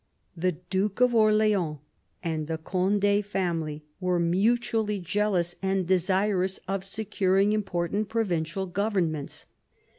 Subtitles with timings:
[0.35, 1.77] The Duke of Orleans
[2.23, 9.45] and the Cond^ family were mutually jealous and desirous of securing import ant provincial governments.